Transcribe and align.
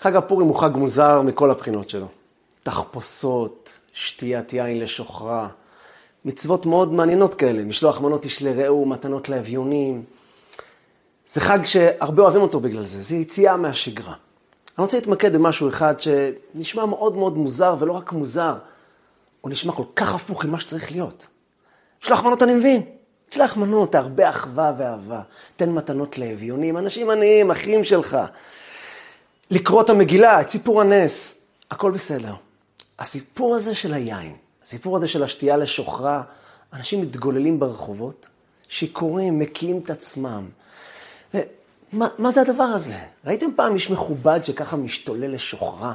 חג 0.00 0.16
הפורים 0.16 0.48
הוא 0.48 0.60
חג 0.60 0.70
מוזר 0.76 1.22
מכל 1.22 1.50
הבחינות 1.50 1.90
שלו. 1.90 2.06
תחפושות, 2.62 3.72
שתיית 3.92 4.52
יין 4.52 4.78
לשוכרה, 4.78 5.48
מצוות 6.24 6.66
מאוד 6.66 6.92
מעניינות 6.92 7.34
כאלה, 7.34 7.64
משלוח 7.64 8.00
מנות 8.00 8.24
איש 8.24 8.42
לרעהו, 8.42 8.86
מתנות 8.86 9.28
לאביונים. 9.28 10.04
זה 11.26 11.40
חג 11.40 11.64
שהרבה 11.64 12.22
אוהבים 12.22 12.42
אותו 12.42 12.60
בגלל 12.60 12.84
זה, 12.84 13.02
זה 13.02 13.16
יציאה 13.16 13.56
מהשגרה. 13.56 14.12
אני 14.78 14.84
רוצה 14.84 14.96
להתמקד 14.96 15.36
במשהו 15.36 15.68
אחד 15.68 15.94
שנשמע 16.00 16.86
מאוד 16.86 17.16
מאוד 17.16 17.36
מוזר, 17.36 17.76
ולא 17.80 17.92
רק 17.92 18.12
מוזר, 18.12 18.54
הוא 19.40 19.50
נשמע 19.50 19.72
כל 19.72 19.84
כך 19.96 20.14
הפוך 20.14 20.44
ממה 20.44 20.60
שצריך 20.60 20.92
להיות. 20.92 21.26
משלוח 22.02 22.22
מנות 22.22 22.42
אני 22.42 22.54
מבין. 22.54 22.82
תשלח 23.28 23.56
מנות, 23.56 23.94
הרבה 23.94 24.30
אחווה 24.30 24.72
ואהבה. 24.78 25.20
תן 25.56 25.70
מתנות 25.70 26.18
לאביונים, 26.18 26.76
אנשים 26.76 27.10
עניים, 27.10 27.50
אחים 27.50 27.84
שלך. 27.84 28.18
לקרוא 29.50 29.82
את 29.82 29.90
המגילה, 29.90 30.40
את 30.40 30.50
סיפור 30.50 30.80
הנס, 30.80 31.40
הכל 31.70 31.90
בסדר. 31.90 32.34
הסיפור 32.98 33.56
הזה 33.56 33.74
של 33.74 33.94
היין, 33.94 34.36
הסיפור 34.62 34.96
הזה 34.96 35.08
של 35.08 35.22
השתייה 35.22 35.56
לשוכרה, 35.56 36.22
אנשים 36.72 37.00
מתגוללים 37.00 37.60
ברחובות, 37.60 38.28
שיכורים, 38.68 39.38
מקיאים 39.38 39.80
את 39.84 39.90
עצמם. 39.90 40.48
מה, 41.92 42.08
מה 42.18 42.30
זה 42.30 42.40
הדבר 42.40 42.64
הזה? 42.64 42.98
ראיתם 43.24 43.50
פעם 43.56 43.74
איש 43.74 43.90
מכובד 43.90 44.44
שככה 44.44 44.76
משתולל 44.76 45.34
לשוכרה? 45.34 45.94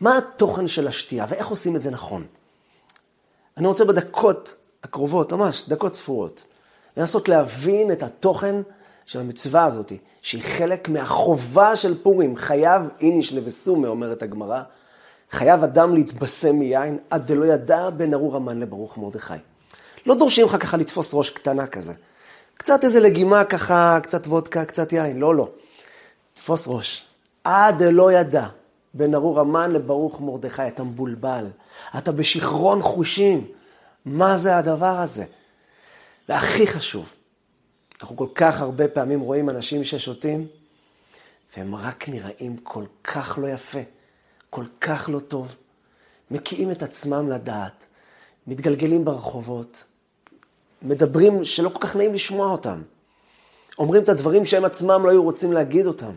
מה 0.00 0.18
התוכן 0.18 0.68
של 0.68 0.88
השתייה 0.88 1.26
ואיך 1.28 1.46
עושים 1.46 1.76
את 1.76 1.82
זה 1.82 1.90
נכון? 1.90 2.26
אני 3.56 3.66
רוצה 3.66 3.84
בדקות 3.84 4.54
הקרובות, 4.82 5.32
ממש 5.32 5.64
דקות 5.68 5.94
ספורות, 5.94 6.44
לנסות 6.96 7.28
להבין 7.28 7.92
את 7.92 8.02
התוכן 8.02 8.56
של 9.06 9.20
המצווה 9.20 9.64
הזאת, 9.64 9.92
שהיא 10.22 10.42
חלק 10.42 10.88
מהחובה 10.88 11.76
של 11.76 12.02
פורים. 12.02 12.36
חייב 12.36 12.82
איניש 13.00 13.32
לבסומה, 13.32 13.88
אומרת 13.88 14.22
הגמרא, 14.22 14.62
חייב 15.30 15.62
אדם 15.62 15.94
להתבשם 15.94 16.56
מיין 16.56 16.98
עד 17.10 17.26
דלא 17.26 17.44
ידע 17.44 17.90
בין 17.90 18.14
ארור 18.14 18.36
המן 18.36 18.60
לברוך 18.60 18.98
מרדכי. 18.98 19.34
לא 20.06 20.14
דורשים 20.14 20.46
לך 20.46 20.56
ככה 20.60 20.76
לתפוס 20.76 21.14
ראש 21.14 21.30
קטנה 21.30 21.66
כזה. 21.66 21.92
קצת 22.54 22.84
איזה 22.84 23.00
לגימה 23.00 23.44
ככה, 23.44 23.98
קצת 24.02 24.26
וודקה, 24.26 24.64
קצת 24.64 24.92
יין, 24.92 25.18
לא, 25.18 25.34
לא. 25.34 25.48
תפוס 26.34 26.68
ראש. 26.68 27.04
עד 27.44 27.82
דלא 27.82 28.12
ידע 28.12 28.46
בין 28.94 29.14
ארור 29.14 29.40
המן 29.40 29.70
לברוך 29.70 30.20
מרדכי, 30.20 30.66
אתה 30.66 30.82
מבולבל, 30.82 31.46
אתה 31.98 32.12
בשיכרון 32.12 32.82
חושים. 32.82 33.46
מה 34.04 34.38
זה 34.38 34.56
הדבר 34.56 34.98
הזה? 34.98 35.24
והכי 36.28 36.66
חשוב, 36.66 37.06
אנחנו 38.00 38.16
כל 38.16 38.28
כך 38.34 38.60
הרבה 38.60 38.88
פעמים 38.88 39.20
רואים 39.20 39.50
אנשים 39.50 39.84
ששותים, 39.84 40.46
והם 41.56 41.74
רק 41.74 42.08
נראים 42.08 42.56
כל 42.56 42.84
כך 43.04 43.38
לא 43.42 43.46
יפה, 43.46 43.78
כל 44.50 44.64
כך 44.80 45.08
לא 45.12 45.18
טוב. 45.18 45.54
מקיאים 46.30 46.70
את 46.70 46.82
עצמם 46.82 47.28
לדעת, 47.28 47.86
מתגלגלים 48.46 49.04
ברחובות, 49.04 49.84
מדברים 50.82 51.44
שלא 51.44 51.68
כל 51.68 51.80
כך 51.80 51.96
נעים 51.96 52.14
לשמוע 52.14 52.50
אותם. 52.50 52.82
אומרים 53.78 54.02
את 54.02 54.08
הדברים 54.08 54.44
שהם 54.44 54.64
עצמם 54.64 55.02
לא 55.04 55.10
היו 55.10 55.22
רוצים 55.22 55.52
להגיד 55.52 55.86
אותם. 55.86 56.12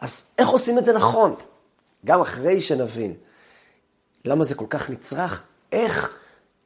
אז 0.00 0.24
איך 0.38 0.48
עושים 0.48 0.78
את 0.78 0.84
זה 0.84 0.92
נכון? 0.92 1.34
גם 2.04 2.20
אחרי 2.20 2.60
שנבין 2.60 3.14
למה 4.24 4.44
זה 4.44 4.54
כל 4.54 4.66
כך 4.70 4.90
נצרך, 4.90 5.42
איך 5.72 6.18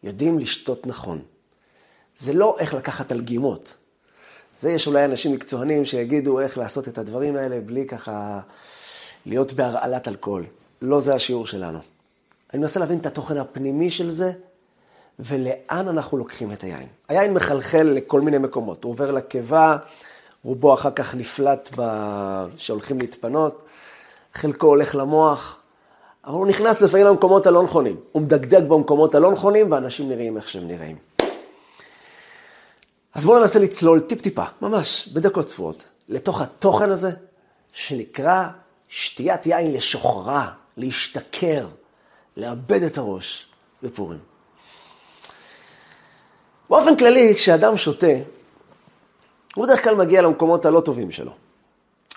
יודעים 0.03 0.39
לשתות 0.39 0.87
נכון. 0.87 1.23
זה 2.19 2.33
לא 2.33 2.57
איך 2.59 2.75
לקחת 2.75 3.13
אלגימות. 3.13 3.75
זה 4.59 4.71
יש 4.71 4.87
אולי 4.87 5.05
אנשים 5.05 5.33
מקצוענים 5.33 5.85
שיגידו 5.85 6.41
איך 6.41 6.59
לעשות 6.59 6.89
את 6.89 6.99
הדברים 6.99 7.37
האלה 7.37 7.61
בלי 7.61 7.87
ככה 7.87 8.41
להיות 9.27 9.53
בהרעלת 9.53 10.09
אלכוהול. 10.09 10.45
לא 10.83 11.01
זה 11.01 11.15
השיעור 11.15 11.47
שלנו. 11.47 11.79
אני 12.53 12.61
מנסה 12.61 12.81
להבין 12.81 12.99
את 12.99 13.07
התוכן 13.07 13.37
הפנימי 13.37 13.91
של 13.91 14.11
זה, 14.11 14.33
ולאן 15.19 15.89
אנחנו 15.89 16.19
לוקחים 16.19 16.53
את 16.53 16.63
היין. 16.63 16.89
היין 17.09 17.35
מחלחל 17.35 17.83
לכל 17.95 18.21
מיני 18.21 18.39
מקומות. 18.39 18.85
הוא 18.85 18.93
עובר 18.93 19.11
לקיבה, 19.11 19.77
רובו 20.45 20.75
אחר 20.75 20.91
כך 20.91 21.15
נפלט 21.15 21.71
ב... 21.77 21.83
שהולכים 22.57 22.99
להתפנות, 22.99 23.63
חלקו 24.35 24.67
הולך 24.67 24.95
למוח, 24.95 25.57
אבל 26.25 26.35
הוא 26.35 26.47
נכנס 26.47 26.81
לפעמים 26.81 27.07
למקומות 27.07 27.47
הלא 27.47 27.63
נכונים. 27.63 27.97
הוא 28.13 28.23
מדגדג 28.23 28.69
במקומות 28.69 29.15
הלא 29.15 29.33
נכונים, 29.33 29.73
ואנשים 29.73 30.09
נראים 30.09 30.37
איך 30.37 30.49
שהם 30.49 30.69
נראים. 30.69 30.97
אז 33.15 33.25
בואו 33.25 33.41
ננסה 33.41 33.59
לצלול 33.59 34.01
טיפ-טיפה, 34.01 34.45
ממש, 34.63 35.09
בדקות 35.13 35.47
צפויות, 35.47 35.85
לתוך 36.09 36.41
התוכן 36.41 36.91
הזה, 36.91 37.11
שנקרא 37.73 38.49
שתיית 38.89 39.47
יין 39.47 39.73
לשוחרה, 39.73 40.51
להשתכר, 40.77 41.67
לאבד 42.37 42.83
את 42.83 42.99
הראש 42.99 43.47
בפורים. 43.83 44.19
באופן 46.71 46.97
כללי, 46.97 47.35
כשאדם 47.35 47.77
שותה, 47.77 48.07
הוא 49.55 49.65
בדרך 49.67 49.85
כלל 49.85 49.95
מגיע 49.95 50.23
למקומות 50.23 50.65
הלא 50.65 50.81
טובים 50.81 51.13
שלו. 51.13 51.33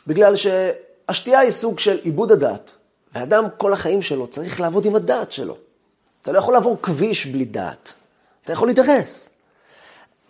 בגלל 0.08 0.36
שהשתייה 0.36 1.40
היא 1.40 1.52
סוג 1.52 1.80
של 1.80 2.00
עיבוד 2.04 2.32
הדעת. 2.32 2.72
ואדם 3.16 3.46
כל 3.58 3.74
החיים 3.74 4.02
שלו 4.02 4.28
צריך 4.28 4.62
לעבוד 4.62 4.86
עם 4.86 4.96
הדעת 4.96 5.32
שלו. 5.32 5.58
אתה 6.22 6.32
לא 6.32 6.40
יכול 6.40 6.54
לעבור 6.54 6.78
כביש 6.82 7.26
בלי 7.26 7.46
דעת. 7.46 7.94
אתה 8.44 8.54
יכול 8.54 8.68
להידרס. 8.68 9.30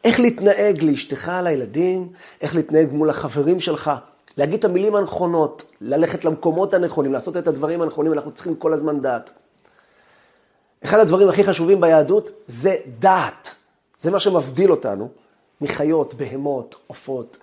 איך 0.03 0.19
להתנהג 0.19 0.83
לאשתך, 0.83 1.31
לילדים, 1.43 2.07
איך 2.41 2.55
להתנהג 2.55 2.91
מול 2.91 3.09
החברים 3.09 3.59
שלך, 3.59 3.91
להגיד 4.37 4.59
את 4.59 4.65
המילים 4.65 4.95
הנכונות, 4.95 5.63
ללכת 5.81 6.25
למקומות 6.25 6.73
הנכונים, 6.73 7.13
לעשות 7.13 7.37
את 7.37 7.47
הדברים 7.47 7.81
הנכונים, 7.81 8.13
אנחנו 8.13 8.31
צריכים 8.31 8.55
כל 8.55 8.73
הזמן 8.73 9.01
דעת. 9.01 9.31
אחד 10.83 10.99
הדברים 10.99 11.29
הכי 11.29 11.43
חשובים 11.43 11.81
ביהדות 11.81 12.29
זה 12.47 12.75
דעת. 12.99 13.55
זה 13.99 14.11
מה 14.11 14.19
שמבדיל 14.19 14.71
אותנו 14.71 15.09
מחיות, 15.61 16.13
בהמות, 16.13 16.75
עופות, 16.87 17.37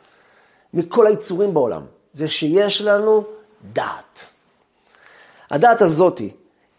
מכל 0.75 1.07
היצורים 1.07 1.55
בעולם. 1.55 1.83
זה 2.13 2.29
שיש 2.29 2.83
לנו 2.83 3.25
דעת. 3.73 4.27
הדעת 5.51 5.83
הזאתי 5.83 6.31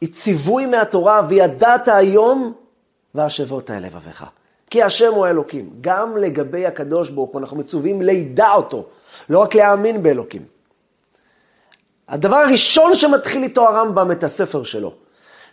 היא 0.02 0.14
ציווי 0.14 0.66
מהתורה, 0.66 1.22
וידעת 1.30 1.88
היום 1.88 2.54
והשבות 3.16 3.72
אל 3.72 3.86
לבביך. 3.86 4.26
כי 4.72 4.84
השם 4.84 5.14
הוא 5.14 5.26
האלוקים. 5.26 5.70
גם 5.82 6.18
לגבי 6.18 6.66
הקדוש 6.66 7.10
ברוך 7.10 7.32
הוא, 7.32 7.40
אנחנו 7.40 7.58
מצווים 7.58 8.02
לידע 8.02 8.54
אותו, 8.54 8.86
לא 9.30 9.40
רק 9.40 9.56
להאמין 9.56 10.04
באלוקים. 10.04 10.42
הדבר 12.08 12.36
הראשון 12.36 12.96
שמתחיל 12.96 13.44
איתו 13.44 13.68
הרמב"ם 13.68 14.12
את 14.12 14.24
הספר 14.24 14.64
שלו, 14.64 14.94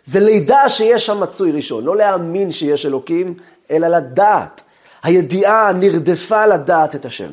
זה 0.05 0.19
לידע 0.19 0.69
שיש 0.69 1.05
שם 1.05 1.19
מצוי 1.19 1.51
ראשון, 1.51 1.83
לא 1.83 1.97
להאמין 1.97 2.51
שיש 2.51 2.85
אלוקים, 2.85 3.33
אלא 3.71 3.87
לדעת. 3.87 4.61
הידיעה 5.03 5.71
נרדפה 5.73 6.45
לדעת 6.45 6.95
את 6.95 7.05
השם. 7.05 7.31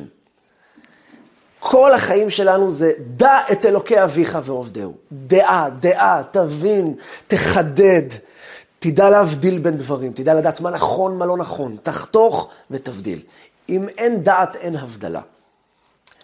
כל 1.59 1.93
החיים 1.93 2.29
שלנו 2.29 2.69
זה 2.69 2.91
דע 2.99 3.39
את 3.51 3.65
אלוקי 3.65 4.03
אביך 4.03 4.37
ועובדהו. 4.43 4.93
דעה, 5.11 5.69
דעה, 5.79 6.21
תבין, 6.31 6.93
תחדד, 7.27 8.03
תדע 8.79 9.09
להבדיל 9.09 9.59
בין 9.59 9.77
דברים, 9.77 10.13
תדע 10.13 10.33
לדעת 10.33 10.61
מה 10.61 10.69
נכון, 10.69 11.17
מה 11.17 11.25
לא 11.25 11.37
נכון, 11.37 11.77
תחתוך 11.83 12.49
ותבדיל. 12.71 13.19
אם 13.69 13.89
אין 13.97 14.23
דעת, 14.23 14.55
אין 14.55 14.75
הבדלה. 14.75 15.21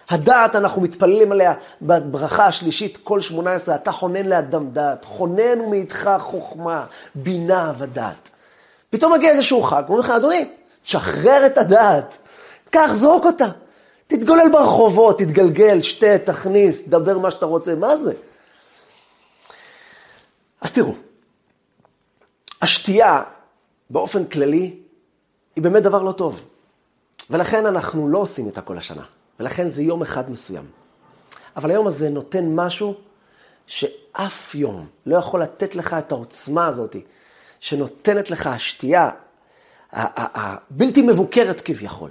הדעת, 0.09 0.55
אנחנו 0.55 0.81
מתפללים 0.81 1.31
עליה 1.31 1.53
בברכה 1.81 2.45
השלישית, 2.45 2.97
כל 3.03 3.21
שמונה 3.21 3.53
עשרה, 3.53 3.75
אתה 3.75 3.91
חונן 3.91 4.25
לאדם 4.25 4.69
דעת, 4.69 5.05
חונן 5.05 5.61
ומאיתך 5.61 6.09
חוכמה, 6.19 6.85
בינה 7.15 7.73
ודעת. 7.79 8.29
פתאום 8.89 9.13
מגיע 9.13 9.31
איזשהו 9.31 9.63
חג, 9.63 9.83
הוא 9.87 9.97
אומר 9.97 9.99
לך, 9.99 10.09
אדוני, 10.09 10.49
תשחרר 10.83 11.45
את 11.45 11.57
הדעת, 11.57 12.17
קח, 12.69 12.89
זרוק 12.93 13.25
אותה. 13.25 13.47
תתגולל 14.07 14.49
ברחובות, 14.51 15.19
תתגלגל, 15.19 15.81
שתה, 15.81 16.17
תכניס, 16.17 16.87
דבר 16.87 17.17
מה 17.17 17.31
שאתה 17.31 17.45
רוצה, 17.45 17.75
מה 17.75 17.97
זה? 17.97 18.13
אז 20.61 20.71
תראו, 20.71 20.93
השתייה 22.63 23.23
באופן 23.89 24.25
כללי 24.25 24.75
היא 25.55 25.63
באמת 25.63 25.83
דבר 25.83 26.01
לא 26.01 26.11
טוב. 26.11 26.41
ולכן 27.29 27.65
אנחנו 27.65 28.07
לא 28.07 28.17
עושים 28.17 28.45
אותה 28.45 28.61
כל 28.61 28.77
השנה. 28.77 29.03
ולכן 29.39 29.69
זה 29.69 29.83
יום 29.83 30.01
אחד 30.01 30.31
מסוים. 30.31 30.65
אבל 31.55 31.71
היום 31.71 31.87
הזה 31.87 32.09
נותן 32.09 32.55
משהו 32.55 32.93
שאף 33.67 34.55
יום 34.55 34.87
לא 35.05 35.15
יכול 35.15 35.41
לתת 35.41 35.75
לך 35.75 35.93
את 35.93 36.11
העוצמה 36.11 36.67
הזאת, 36.67 36.95
שנותנת 37.59 38.31
לך 38.31 38.47
השתייה 38.47 39.09
הבלתי 39.91 41.01
מבוקרת 41.01 41.61
כביכול. 41.61 42.09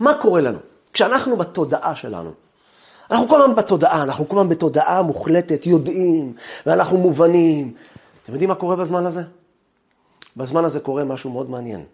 מה 0.00 0.14
קורה 0.22 0.40
לנו? 0.40 0.58
כשאנחנו 0.92 1.36
בתודעה 1.36 1.94
שלנו, 1.94 2.32
אנחנו 3.10 3.28
כל 3.28 3.42
הזמן 3.42 3.54
בתודעה, 3.54 4.02
אנחנו 4.02 4.28
כל 4.28 4.38
הזמן 4.38 4.48
בתודעה 4.48 5.02
מוחלטת, 5.02 5.66
יודעים, 5.66 6.34
ואנחנו 6.66 6.98
מובנים. 6.98 7.74
אתם 8.22 8.32
יודעים 8.32 8.48
מה 8.48 8.54
קורה 8.54 8.76
בזמן 8.76 9.06
הזה? 9.06 9.22
בזמן 10.36 10.64
הזה 10.64 10.80
קורה 10.80 11.04
משהו 11.04 11.30
מאוד 11.30 11.50
מעניין. 11.50 11.84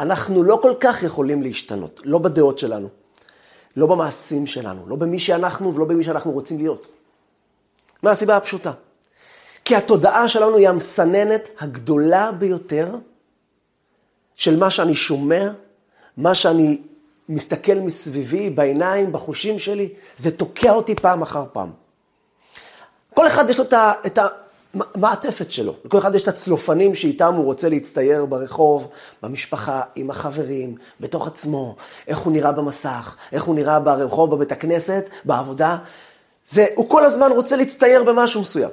אנחנו 0.00 0.42
לא 0.42 0.58
כל 0.62 0.74
כך 0.80 1.02
יכולים 1.02 1.42
להשתנות, 1.42 2.00
לא 2.04 2.18
בדעות 2.18 2.58
שלנו, 2.58 2.88
לא 3.76 3.86
במעשים 3.86 4.46
שלנו, 4.46 4.88
לא 4.88 4.96
במי 4.96 5.18
שאנחנו 5.18 5.74
ולא 5.74 5.84
במי 5.84 6.04
שאנחנו 6.04 6.30
רוצים 6.30 6.58
להיות. 6.58 6.86
מהסיבה 8.02 8.36
הפשוטה. 8.36 8.72
כי 9.64 9.76
התודעה 9.76 10.28
שלנו 10.28 10.56
היא 10.56 10.68
המסננת 10.68 11.48
הגדולה 11.58 12.32
ביותר 12.32 12.94
של 14.34 14.56
מה 14.56 14.70
שאני 14.70 14.94
שומע, 14.94 15.50
מה 16.16 16.34
שאני 16.34 16.80
מסתכל 17.28 17.74
מסביבי, 17.74 18.50
בעיניים, 18.50 19.12
בחושים 19.12 19.58
שלי, 19.58 19.88
זה 20.18 20.36
תוקע 20.36 20.70
אותי 20.70 20.94
פעם 20.94 21.22
אחר 21.22 21.44
פעם. 21.52 21.70
כל 23.14 23.26
אחד 23.26 23.50
יש 23.50 23.58
לו 23.58 23.64
את 24.06 24.18
המעטפת 24.74 25.52
שלו, 25.52 25.74
לכל 25.84 25.98
אחד 25.98 26.14
יש 26.14 26.22
את 26.22 26.28
הצלופנים 26.28 26.94
שאיתם 26.94 27.34
הוא 27.34 27.44
רוצה 27.44 27.68
להצטייר 27.68 28.24
ברחוב, 28.24 28.88
במשפחה, 29.22 29.82
עם 29.94 30.10
החברים, 30.10 30.74
בתוך 31.00 31.26
עצמו, 31.26 31.76
איך 32.08 32.18
הוא 32.18 32.32
נראה 32.32 32.52
במסך, 32.52 33.16
איך 33.32 33.42
הוא 33.42 33.54
נראה 33.54 33.80
ברחוב, 33.80 34.30
בבית 34.34 34.52
הכנסת, 34.52 35.08
בעבודה. 35.24 35.76
זה, 36.48 36.66
הוא 36.74 36.90
כל 36.90 37.04
הזמן 37.04 37.32
רוצה 37.32 37.56
להצטייר 37.56 38.04
במשהו 38.04 38.40
מסוים. 38.40 38.70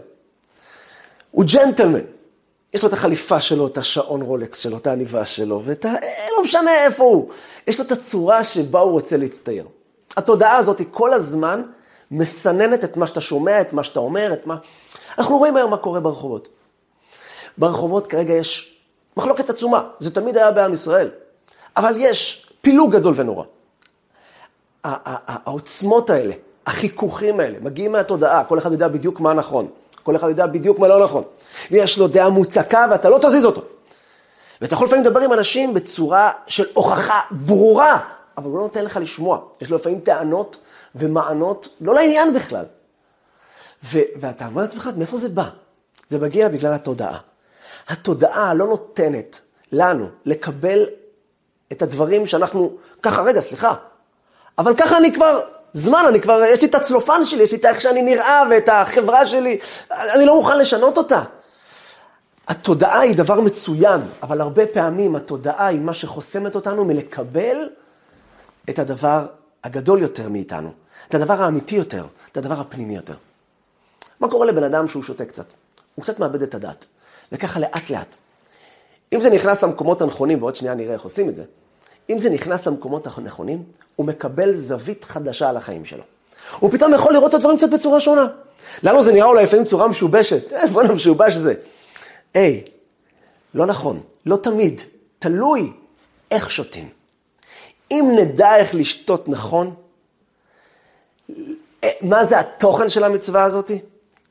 הוא 1.31 1.45
ג'נטלמן. 1.53 1.99
יש 2.73 2.83
לו 2.83 2.87
את 2.87 2.93
החליפה 2.93 3.41
שלו, 3.41 3.67
את 3.67 3.77
השעון 3.77 4.21
רולקס 4.21 4.59
שלו, 4.59 4.77
את 4.77 4.87
העניבה 4.87 5.25
שלו, 5.25 5.61
ואת 5.65 5.85
ה... 5.85 5.89
אה, 5.89 6.27
לא 6.37 6.43
משנה 6.43 6.85
איפה 6.85 7.03
הוא. 7.03 7.29
יש 7.67 7.79
לו 7.79 7.85
את 7.85 7.91
הצורה 7.91 8.43
שבה 8.43 8.79
הוא 8.79 8.91
רוצה 8.91 9.17
להצטייר. 9.17 9.65
התודעה 10.17 10.57
הזאת 10.57 10.79
היא 10.79 10.87
כל 10.91 11.13
הזמן 11.13 11.61
מסננת 12.11 12.83
את 12.83 12.97
מה 12.97 13.07
שאתה 13.07 13.21
שומע, 13.21 13.61
את 13.61 13.73
מה 13.73 13.83
שאתה 13.83 13.99
אומר, 13.99 14.33
את 14.33 14.47
מה... 14.47 14.55
אנחנו 15.17 15.37
רואים 15.37 15.57
היום 15.57 15.71
מה 15.71 15.77
קורה 15.77 15.99
ברחובות. 15.99 16.47
ברחובות 17.57 18.07
כרגע 18.07 18.33
יש 18.33 18.77
מחלוקת 19.17 19.49
עצומה, 19.49 19.83
זה 19.99 20.15
תמיד 20.15 20.37
היה 20.37 20.51
בעם 20.51 20.73
ישראל. 20.73 21.09
אבל 21.77 21.93
יש 21.97 22.49
פילוג 22.61 22.91
גדול 22.91 23.13
ונורא. 23.17 23.43
העוצמות 24.83 26.09
האלה, 26.09 26.33
החיכוכים 26.67 27.39
האלה, 27.39 27.57
מגיעים 27.61 27.91
מהתודעה, 27.91 28.43
כל 28.43 28.57
אחד 28.57 28.71
יודע 28.71 28.87
בדיוק 28.87 29.19
מה 29.19 29.33
נכון. 29.33 29.67
כל 30.03 30.15
אחד 30.15 30.29
יודע 30.29 30.45
בדיוק 30.45 30.79
מה 30.79 30.87
לא 30.87 31.03
נכון. 31.03 31.23
ויש 31.71 31.97
לו 31.97 32.07
דעה 32.07 32.29
מוצקה 32.29 32.87
ואתה 32.91 33.09
לא 33.09 33.17
תזיז 33.21 33.45
אותו. 33.45 33.61
ואתה 34.61 34.73
יכול 34.73 34.87
לפעמים 34.87 35.05
לדבר 35.05 35.19
עם 35.19 35.33
אנשים 35.33 35.73
בצורה 35.73 36.31
של 36.47 36.65
הוכחה 36.73 37.19
ברורה, 37.31 37.99
אבל 38.37 38.45
הוא 38.45 38.57
לא 38.57 38.63
נותן 38.63 38.85
לך 38.85 38.97
לשמוע. 39.01 39.39
יש 39.61 39.69
לו 39.69 39.77
לפעמים 39.77 39.99
טענות 39.99 40.57
ומענות 40.95 41.67
לא 41.81 41.95
לעניין 41.95 42.33
בכלל. 42.33 42.65
ו- 43.91 44.19
ואתה 44.19 44.47
אומר 44.47 44.61
לעצמך, 44.61 44.89
מאיפה 44.97 45.17
זה 45.17 45.29
בא? 45.29 45.49
זה 46.09 46.19
מגיע 46.19 46.49
בגלל 46.49 46.73
התודעה. 46.73 47.17
התודעה 47.87 48.53
לא 48.53 48.67
נותנת 48.67 49.41
לנו 49.71 50.07
לקבל 50.25 50.85
את 51.71 51.81
הדברים 51.81 52.25
שאנחנו, 52.25 52.77
ככה, 53.01 53.21
רגע, 53.21 53.41
סליחה, 53.41 53.73
אבל 54.57 54.75
ככה 54.75 54.97
אני 54.97 55.13
כבר 55.13 55.41
זמן, 55.73 56.03
אני 56.07 56.21
כבר, 56.21 56.41
יש 56.43 56.61
לי 56.61 56.67
את 56.67 56.75
הצלופן 56.75 57.23
שלי, 57.23 57.43
יש 57.43 57.51
לי 57.51 57.57
את 57.57 57.65
איך 57.65 57.81
שאני 57.81 58.01
נראה 58.01 58.43
ואת 58.49 58.69
החברה 58.69 59.25
שלי, 59.25 59.59
אני 59.91 60.25
לא 60.25 60.35
מוכן 60.35 60.57
לשנות 60.57 60.97
אותה. 60.97 61.23
התודעה 62.47 62.99
היא 62.99 63.17
דבר 63.17 63.41
מצוין, 63.41 64.01
אבל 64.23 64.41
הרבה 64.41 64.67
פעמים 64.67 65.15
התודעה 65.15 65.67
היא 65.67 65.79
מה 65.79 65.93
שחוסמת 65.93 66.55
אותנו 66.55 66.85
מלקבל 66.85 67.69
את 68.69 68.79
הדבר 68.79 69.25
הגדול 69.63 70.01
יותר 70.01 70.29
מאיתנו, 70.29 70.71
את 71.09 71.15
הדבר 71.15 71.43
האמיתי 71.43 71.75
יותר, 71.75 72.05
את 72.31 72.37
הדבר 72.37 72.59
הפנימי 72.59 72.95
יותר. 72.95 73.13
מה 74.19 74.29
קורה 74.29 74.45
לבן 74.45 74.63
אדם 74.63 74.87
שהוא 74.87 75.03
שותה 75.03 75.25
קצת? 75.25 75.45
הוא 75.95 76.03
קצת 76.03 76.19
מאבד 76.19 76.41
את 76.41 76.55
הדעת, 76.55 76.85
וככה 77.31 77.59
לאט 77.59 77.89
לאט. 77.89 78.15
אם 79.13 79.21
זה 79.21 79.29
נכנס 79.29 79.63
למקומות 79.63 80.01
הנכונים, 80.01 80.41
ועוד 80.41 80.55
שנייה 80.55 80.75
נראה 80.75 80.93
איך 80.93 81.01
עושים 81.01 81.29
את 81.29 81.35
זה, 81.35 81.43
אם 82.09 82.19
זה 82.19 82.29
נכנס 82.29 82.67
למקומות 82.67 83.07
הנכונים, 83.17 83.63
הוא 83.95 84.05
מקבל 84.05 84.55
זווית 84.55 85.03
חדשה 85.03 85.49
על 85.49 85.57
החיים 85.57 85.85
שלו. 85.85 86.03
הוא 86.59 86.71
פתאום 86.71 86.93
יכול 86.93 87.13
לראות 87.13 87.29
את 87.29 87.33
הדברים 87.33 87.57
קצת 87.57 87.69
בצורה 87.69 87.99
שונה. 87.99 88.27
לנו 88.83 89.03
זה 89.03 89.13
נראה 89.13 89.27
אולי 89.27 89.43
לפעמים 89.43 89.65
צורה 89.65 89.87
משובשת, 89.87 90.51
אה, 90.53 90.67
בוא'נה 90.67 90.93
משובש 90.93 91.33
זה. 91.33 91.53
היי, 92.33 92.63
לא 93.53 93.65
נכון, 93.65 94.01
לא 94.25 94.37
תמיד, 94.37 94.81
תלוי 95.19 95.73
איך 96.31 96.51
שותים. 96.51 96.89
אם 97.91 98.11
נדע 98.19 98.55
איך 98.55 98.75
לשתות 98.75 99.29
נכון, 99.29 99.73
אה, 101.83 101.89
מה 102.01 102.25
זה 102.25 102.39
התוכן 102.39 102.89
של 102.89 103.03
המצווה 103.03 103.43
הזאתי? 103.43 103.79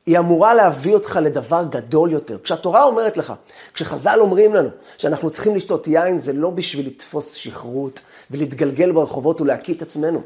היא 0.05 0.19
אמורה 0.19 0.53
להביא 0.53 0.93
אותך 0.93 1.19
לדבר 1.21 1.63
גדול 1.69 2.11
יותר. 2.11 2.37
כשהתורה 2.43 2.83
אומרת 2.83 3.17
לך, 3.17 3.33
כשחז"ל 3.73 4.19
אומרים 4.19 4.53
לנו 4.53 4.69
שאנחנו 4.97 5.29
צריכים 5.29 5.55
לשתות 5.55 5.87
יין, 5.87 6.17
זה 6.17 6.33
לא 6.33 6.49
בשביל 6.49 6.87
לתפוס 6.87 7.33
שכרות 7.33 8.01
ולהתגלגל 8.31 8.91
ברחובות 8.91 9.41
ולהקיא 9.41 9.73
את 9.73 9.81
עצמנו. 9.81 10.21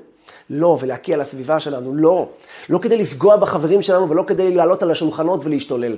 לא, 0.49 0.77
ולהקיא 0.81 1.13
על 1.13 1.21
הסביבה 1.21 1.59
שלנו, 1.59 1.95
לא. 1.95 2.29
לא 2.69 2.77
כדי 2.77 2.97
לפגוע 2.97 3.37
בחברים 3.37 3.81
שלנו 3.81 4.09
ולא 4.09 4.23
כדי 4.27 4.55
לעלות 4.55 4.83
על 4.83 4.91
השולחנות 4.91 5.45
ולהשתולל. 5.45 5.97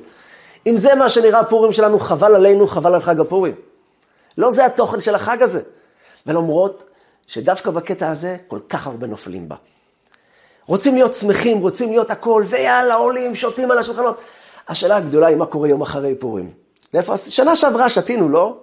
אם 0.67 0.77
זה 0.77 0.95
מה 0.95 1.09
שנראה 1.09 1.43
פורים 1.43 1.71
שלנו, 1.71 1.99
חבל 1.99 2.35
עלינו, 2.35 2.67
חבל 2.67 2.95
על 2.95 3.01
חג 3.01 3.19
הפורים. 3.19 3.55
לא 4.37 4.51
זה 4.51 4.65
התוכן 4.65 4.99
של 4.99 5.15
החג 5.15 5.41
הזה. 5.41 5.61
ולמרות 6.27 6.83
שדווקא 7.27 7.71
בקטע 7.71 8.09
הזה 8.09 8.37
כל 8.47 8.59
כך 8.69 8.87
הרבה 8.87 9.07
נופלים 9.07 9.49
בה. 9.49 9.55
רוצים 10.71 10.95
להיות 10.95 11.13
שמחים, 11.13 11.57
רוצים 11.57 11.89
להיות 11.89 12.11
הכל, 12.11 12.43
ויאללה, 12.47 12.95
עולים, 12.95 13.35
שותים 13.35 13.71
על 13.71 13.77
השולחנות. 13.77 14.17
השאלה 14.67 14.97
הגדולה 14.97 15.27
היא 15.27 15.37
מה 15.37 15.45
קורה 15.45 15.67
יום 15.67 15.81
אחרי 15.81 16.15
פורים. 16.15 16.51
לאיפה, 16.93 17.17
שנה 17.17 17.55
שעברה 17.55 17.89
שתינו, 17.89 18.29
לא? 18.29 18.57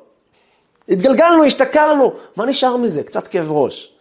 התגלגלנו, 0.89 1.45
השתכרנו, 1.45 2.15
מה 2.37 2.47
נשאר 2.47 2.77
מזה? 2.77 3.03
קצת 3.03 3.29
כאב 3.29 3.53
ראש. 3.53 3.95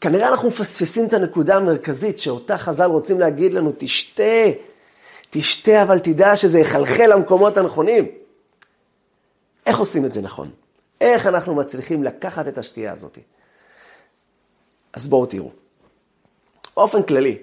כנראה 0.00 0.28
אנחנו 0.28 0.48
מפספסים 0.48 1.06
את 1.06 1.12
הנקודה 1.12 1.56
המרכזית 1.56 2.20
שאותה 2.20 2.58
חז"ל 2.58 2.84
רוצים 2.84 3.20
להגיד 3.20 3.52
לנו, 3.52 3.72
תשתה, 3.78 4.44
תשתה, 5.30 5.82
אבל 5.82 5.98
תדע 5.98 6.36
שזה 6.36 6.58
יחלחל 6.58 7.06
למקומות 7.06 7.56
הנכונים. 7.56 8.06
איך 9.66 9.78
עושים 9.78 10.04
את 10.04 10.12
זה 10.12 10.20
נכון? 10.20 10.50
איך 11.00 11.26
אנחנו 11.26 11.54
מצליחים 11.54 12.04
לקחת 12.04 12.48
את 12.48 12.58
השתייה 12.58 12.92
הזאת? 12.92 13.18
אז 14.92 15.06
בואו 15.06 15.26
תראו. 15.26 15.61
באופן 16.76 17.02
כללי. 17.02 17.38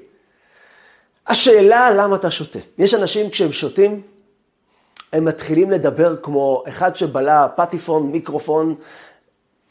השאלה 1.27 1.91
למה 1.91 2.15
אתה 2.15 2.31
שותה. 2.31 2.59
יש 2.77 2.93
אנשים 2.93 3.29
כשהם 3.29 3.51
שותים, 3.51 4.01
הם 5.13 5.25
מתחילים 5.25 5.71
לדבר 5.71 6.15
כמו 6.15 6.63
אחד 6.67 6.95
שבלע 6.95 7.47
פטיפון, 7.55 8.11
מיקרופון, 8.11 8.75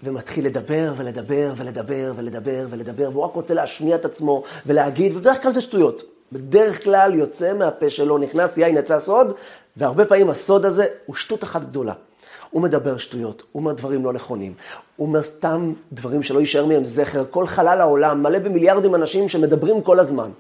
ומתחיל 0.03 0.47
לדבר 0.47 0.93
ולדבר 0.97 1.53
ולדבר 1.57 2.13
ולדבר 2.17 2.67
ולדבר, 2.71 3.09
והוא 3.13 3.25
רק 3.25 3.35
רוצה 3.35 3.55
להשמיע 3.55 3.97
את 3.97 4.05
עצמו 4.05 4.43
ולהגיד, 4.67 5.17
ובדרך 5.17 5.43
כלל 5.43 5.53
זה 5.53 5.61
שטויות. 5.61 6.03
בדרך 6.33 6.85
כלל 6.85 7.15
יוצא 7.15 7.55
מהפה 7.55 7.91
שלו, 7.91 8.19
נכנס 8.19 8.57
יין, 8.57 8.77
יצא 8.77 9.01
סוד, 9.01 9.35
והרבה 9.77 10.05
פעמים 10.05 10.31
הסוד 10.31 10.65
הזה 10.65 10.87
הוא 11.07 11.17
שטות 11.17 11.45
אחת 11.45 11.63
גדולה. 11.63 11.93
הוא 12.51 12.63
מדבר 12.63 12.99
שטויות, 12.99 13.43
הוא 13.53 13.61
אומר 13.61 13.73
דברים 13.73 14.05
לא 14.05 14.13
נכונים, 14.13 14.55
הוא 14.97 15.07
אומר 15.07 15.23
סתם 15.23 15.73
דברים 15.93 16.23
שלא 16.23 16.41
יישאר 16.41 16.67
מהם 16.67 16.85
זכר. 16.85 17.25
כל 17.31 17.47
חלל 17.47 17.81
העולם 17.81 18.23
מלא 18.23 18.39
במיליארדים 18.39 18.95
אנשים 18.95 19.29
שמדברים 19.29 19.83
כל 19.83 20.01
הזמן. 20.01 20.31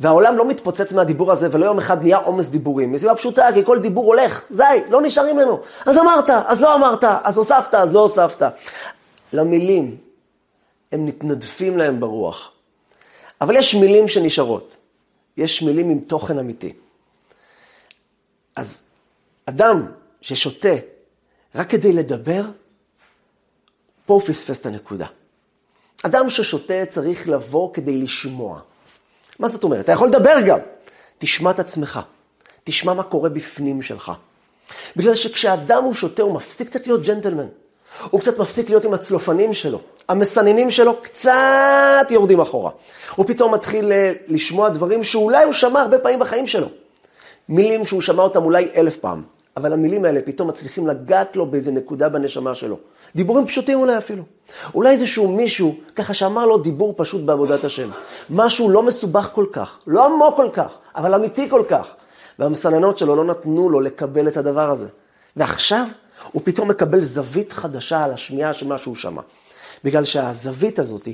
והעולם 0.00 0.36
לא 0.36 0.48
מתפוצץ 0.48 0.92
מהדיבור 0.92 1.32
הזה, 1.32 1.48
ולא 1.50 1.66
יום 1.66 1.78
אחד 1.78 2.02
נהיה 2.02 2.18
עומס 2.18 2.48
דיבורים. 2.48 2.92
מסיבה 2.92 3.14
פשוטה, 3.14 3.48
כי 3.54 3.64
כל 3.64 3.78
דיבור 3.78 4.04
הולך, 4.04 4.42
זי, 4.50 4.62
לא 4.90 5.02
נשארים 5.02 5.36
ממנו. 5.36 5.60
אז 5.86 5.98
אמרת, 5.98 6.30
אז 6.30 6.60
לא 6.60 6.74
אמרת, 6.74 7.04
אז 7.04 7.38
הוספת, 7.38 7.74
אז 7.74 7.94
לא 7.94 8.00
הוספת. 8.00 8.42
למילים, 9.32 9.96
הם 10.92 11.06
מתנדפים 11.06 11.78
להם 11.78 12.00
ברוח. 12.00 12.52
אבל 13.40 13.56
יש 13.56 13.74
מילים 13.74 14.08
שנשארות. 14.08 14.76
יש 15.36 15.62
מילים 15.62 15.90
עם 15.90 15.98
תוכן 15.98 16.38
אמיתי. 16.38 16.72
אז 18.56 18.82
אדם 19.46 19.86
ששותה 20.20 20.74
רק 21.54 21.70
כדי 21.70 21.92
לדבר, 21.92 22.42
פה 24.06 24.14
הוא 24.14 24.22
פספס 24.22 24.60
את 24.60 24.66
הנקודה. 24.66 25.06
אדם 26.02 26.30
ששותה 26.30 26.86
צריך 26.90 27.28
לבוא 27.28 27.74
כדי 27.74 28.02
לשמוע. 28.02 28.60
מה 29.38 29.48
זאת 29.48 29.64
אומרת? 29.64 29.84
אתה 29.84 29.92
יכול 29.92 30.08
לדבר 30.08 30.40
גם. 30.46 30.58
תשמע 31.18 31.50
את 31.50 31.60
עצמך. 31.60 32.00
תשמע 32.64 32.94
מה 32.94 33.02
קורה 33.02 33.28
בפנים 33.28 33.82
שלך. 33.82 34.12
בגלל 34.96 35.14
שכשאדם 35.14 35.84
הוא 35.84 35.94
שותה, 35.94 36.22
הוא 36.22 36.34
מפסיק 36.34 36.68
קצת 36.68 36.86
להיות 36.86 37.02
ג'נטלמן. 37.02 37.46
הוא 38.10 38.20
קצת 38.20 38.38
מפסיק 38.38 38.70
להיות 38.70 38.84
עם 38.84 38.94
הצלופנים 38.94 39.54
שלו. 39.54 39.80
המסננים 40.08 40.70
שלו 40.70 41.02
קצת 41.02 42.06
יורדים 42.10 42.40
אחורה. 42.40 42.70
הוא 43.16 43.26
פתאום 43.26 43.54
מתחיל 43.54 43.92
אה, 43.92 44.12
לשמוע 44.26 44.68
דברים 44.68 45.04
שאולי 45.04 45.44
הוא 45.44 45.52
שמע 45.52 45.80
הרבה 45.80 45.98
פעמים 45.98 46.18
בחיים 46.18 46.46
שלו. 46.46 46.68
מילים 47.48 47.84
שהוא 47.84 48.00
שמע 48.00 48.22
אותם 48.22 48.44
אולי 48.44 48.68
אלף 48.76 48.96
פעם. 48.96 49.22
אבל 49.58 49.72
המילים 49.72 50.04
האלה 50.04 50.20
פתאום 50.24 50.48
מצליחים 50.48 50.86
לגעת 50.86 51.36
לו 51.36 51.46
באיזה 51.46 51.72
נקודה 51.72 52.08
בנשמה 52.08 52.54
שלו. 52.54 52.78
דיבורים 53.14 53.46
פשוטים 53.46 53.78
אולי 53.78 53.98
אפילו. 53.98 54.22
אולי 54.74 54.90
איזשהו 54.90 55.28
מישהו, 55.28 55.74
ככה 55.96 56.14
שאמר 56.14 56.46
לו 56.46 56.58
דיבור 56.58 56.94
פשוט 56.96 57.22
בעבודת 57.22 57.64
השם. 57.64 57.90
משהו 58.30 58.70
לא 58.70 58.82
מסובך 58.82 59.30
כל 59.32 59.46
כך, 59.52 59.78
לא 59.86 60.04
עמוק 60.04 60.36
כל 60.36 60.48
כך, 60.52 60.72
אבל 60.96 61.14
אמיתי 61.14 61.48
כל 61.48 61.62
כך. 61.68 61.86
והמסננות 62.38 62.98
שלו 62.98 63.16
לא 63.16 63.24
נתנו 63.24 63.70
לו 63.70 63.80
לקבל 63.80 64.28
את 64.28 64.36
הדבר 64.36 64.70
הזה. 64.70 64.86
ועכשיו 65.36 65.86
הוא 66.32 66.42
פתאום 66.44 66.68
מקבל 66.68 67.00
זווית 67.00 67.52
חדשה 67.52 68.04
על 68.04 68.12
השמיעה 68.12 68.52
של 68.52 68.66
מה 68.66 68.78
שהוא 68.78 68.94
שמע. 68.94 69.22
בגלל 69.84 70.04
שהזווית 70.04 70.78
הזאת 70.78 71.08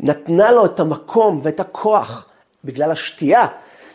נתנה 0.00 0.52
לו 0.52 0.64
את 0.64 0.80
המקום 0.80 1.40
ואת 1.42 1.60
הכוח 1.60 2.26
בגלל 2.64 2.90
השתייה, 2.90 3.46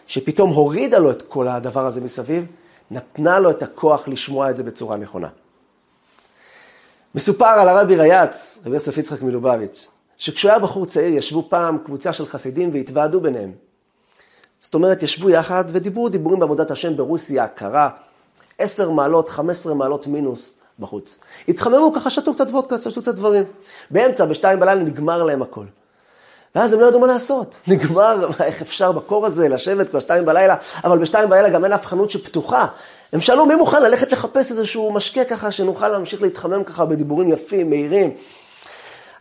שפתאום 0.08 0.50
הורידה 0.50 1.00
לו 1.00 1.12
את 1.12 1.22
כל 1.22 1.48
הדבר 1.48 1.86
הזה 1.86 2.02
מסביב, 2.02 2.46
נתנה 2.92 3.40
לו 3.40 3.50
את 3.50 3.64
הכוח 3.64 4.08
לשמוע 4.08 4.50
את 4.50 4.58
זה 4.58 4.64
בצורה 4.64 4.98
נכונה. 4.98 5.28
מסופר 7.16 7.46
על 7.46 7.70
הרבי 7.70 7.96
ריאץ, 7.96 8.60
רבי 8.66 8.76
יוסף 8.76 8.98
יצחק 8.98 9.22
מלובביץ', 9.22 9.88
שכשהוא 10.18 10.52
היה 10.52 10.60
בחור 10.60 10.86
צעיר 10.86 11.14
ישבו 11.14 11.48
פעם 11.50 11.78
קבוצה 11.86 12.14
של 12.14 12.28
חסידים 12.28 12.70
והתוועדו 12.74 13.22
ביניהם. 13.22 13.52
זאת 14.62 14.74
אומרת, 14.74 15.04
ישבו 15.04 15.30
יחד 15.30 15.64
ודיברו 15.68 16.10
דיבורים 16.10 16.40
בעבודת 16.40 16.72
השם 16.72 16.98
ברוסיה 16.98 17.44
הקרה, 17.44 17.90
עשר 18.58 18.90
מעלות, 18.90 19.30
חמש 19.30 19.58
עשרה 19.58 19.74
מעלות 19.74 20.08
מינוס 20.08 20.60
בחוץ. 20.80 21.20
התחממו 21.48 21.94
ככה, 21.96 22.10
שתו 22.10 22.34
קצת 22.34 22.48
וודקה, 22.50 22.82
שתו 22.82 23.02
קצת 23.02 23.16
דברים. 23.16 23.44
באמצע, 23.92 24.26
בשתיים 24.26 24.60
בלילה, 24.60 24.82
נגמר 24.82 25.24
להם 25.24 25.42
הכל. 25.42 25.66
ואז 26.56 26.74
הם 26.74 26.80
לא 26.80 26.86
ידעו 26.86 27.00
מה 27.00 27.08
לעשות. 27.08 27.60
נגמר, 27.68 28.30
איך 28.44 28.62
אפשר 28.62 28.92
בקור 28.92 29.26
הזה 29.26 29.50
לשבת 29.50 29.90
כבר 29.90 30.00
שתיים 30.00 30.26
בלילה, 30.26 30.56
אבל 30.84 30.98
בשתיים 30.98 31.30
בלילה 31.30 31.50
גם 31.50 31.64
אין 31.64 31.74
אף 31.74 31.86
חנות 31.86 32.12
שפתוחה. 32.12 32.66
הם 33.14 33.22
שאלו 33.22 33.46
מי 33.46 33.56
מוכן 33.56 33.84
ללכת 33.84 34.12
לחפש 34.12 34.52
איזשהו 34.52 34.92
משקה 34.92 35.26
ככה, 35.26 35.52
שנוכל 35.52 35.88
להמשיך 35.88 36.22
להתחמם 36.22 36.64
ככה 36.64 36.86
בדיבורים 36.86 37.30
יפים, 37.30 37.70
מהירים. 37.70 38.14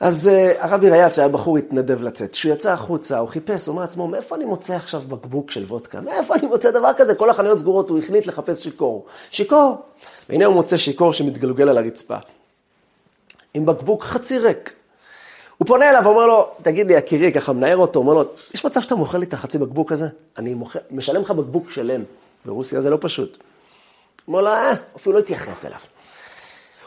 אז 0.00 0.30
uh, 0.32 0.64
הרבי 0.64 0.90
ריאד, 0.90 1.14
שהיה 1.14 1.28
בחור, 1.28 1.58
התנדב 1.58 2.02
לצאת. 2.02 2.32
כשהוא 2.32 2.52
יצא 2.52 2.72
החוצה, 2.72 3.18
הוא 3.18 3.28
חיפש, 3.28 3.66
הוא 3.66 3.72
אמר 3.72 3.82
לעצמו, 3.82 4.08
מאיפה 4.08 4.36
אני 4.36 4.44
מוצא 4.44 4.74
עכשיו 4.74 5.00
בקבוק 5.08 5.50
של 5.50 5.64
וודקה? 5.64 6.00
מאיפה 6.00 6.34
אני 6.34 6.46
מוצא 6.46 6.70
דבר 6.70 6.90
כזה? 6.96 7.14
כל 7.14 7.30
החנויות 7.30 7.58
סגורות, 7.58 7.90
הוא 7.90 7.98
החליט 7.98 8.26
לחפש 8.26 8.62
שיכור. 8.62 9.06
שיכור. 9.30 9.76
והנה 10.28 10.44
הוא 10.44 10.54
מוצא 10.54 10.76
שיכור 10.76 11.12
שמתגלגל 11.12 11.68
על 11.68 11.78
הרצפה. 11.78 12.16
עם 13.54 13.66
בקבוק 13.66 14.02
חצי 14.02 14.38
ריק. 14.38 14.72
הוא 15.58 15.66
פונה 15.66 15.90
אליו 15.90 16.02
ואומר 16.04 16.26
לו, 16.26 16.50
תגיד 16.62 16.86
לי, 16.86 16.94
יקירי, 16.94 17.32
ככה 17.32 17.52
מנער 17.52 17.76
אותו, 17.76 17.98
אומר 17.98 18.14
לו, 18.14 18.24
יש 18.54 18.64
מצב 18.64 18.80
שאתה 18.80 18.94
מוכר 18.94 19.18
לי 19.18 19.26
את 19.26 19.34
החצי 19.34 19.58
בקבוק 19.58 19.92
הזה? 19.92 20.08
אני 20.38 20.54
מוכר, 20.54 20.78
משלם 20.90 21.22
לך 21.22 21.30
בקבוק 21.30 21.70
שלם. 21.70 22.02
ברוסיה 22.44 22.80
זה 22.80 22.90
לא 22.90 22.98
פשוט. 23.00 23.38
אומר 24.28 24.40
לו, 24.40 24.48
אה, 24.48 24.72
אפילו 24.96 25.14
לא 25.14 25.18
התייחס 25.18 25.64
אליו. 25.64 25.78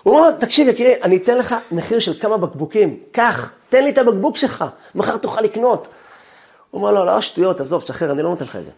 הוא 0.03 0.15
אומר 0.15 0.29
לו, 0.29 0.37
תקשיב, 0.39 0.67
יקירי, 0.67 0.93
אני 1.03 1.17
אתן 1.17 1.37
לך 1.37 1.55
מחיר 1.71 1.99
של 1.99 2.19
כמה 2.19 2.37
בקבוקים. 2.37 2.99
קח, 3.11 3.49
תן 3.69 3.83
לי 3.83 3.89
את 3.89 3.97
הבקבוק 3.97 4.37
שלך, 4.37 4.65
מחר 4.95 5.17
תוכל 5.17 5.41
לקנות. 5.41 5.87
הוא 6.71 6.81
אומר 6.81 6.91
לו, 6.91 7.05
לא, 7.05 7.21
שטויות, 7.21 7.61
עזוב, 7.61 7.81
תשחרר, 7.81 8.11
אני 8.11 8.23
לא 8.23 8.29
נותן 8.29 8.45
לך 8.45 8.55
את 8.55 8.65
זה. 8.65 8.71